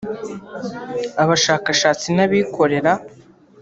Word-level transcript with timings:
abashakashatsi 1.23 2.07
n’abikorera 2.15 2.91